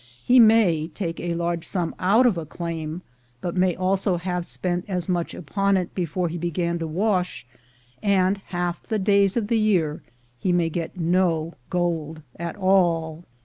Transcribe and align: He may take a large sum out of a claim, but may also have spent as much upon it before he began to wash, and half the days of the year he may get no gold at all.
He 0.23 0.39
may 0.39 0.87
take 0.87 1.19
a 1.19 1.35
large 1.35 1.63
sum 1.63 1.93
out 1.99 2.25
of 2.25 2.35
a 2.35 2.43
claim, 2.43 3.03
but 3.39 3.55
may 3.55 3.75
also 3.75 4.17
have 4.17 4.47
spent 4.47 4.83
as 4.87 5.07
much 5.07 5.35
upon 5.35 5.77
it 5.77 5.93
before 5.93 6.27
he 6.27 6.39
began 6.39 6.79
to 6.79 6.87
wash, 6.87 7.45
and 8.01 8.37
half 8.45 8.81
the 8.81 8.97
days 8.97 9.37
of 9.37 9.47
the 9.47 9.59
year 9.59 10.01
he 10.39 10.51
may 10.51 10.71
get 10.71 10.97
no 10.97 11.53
gold 11.69 12.23
at 12.39 12.55
all. 12.55 13.25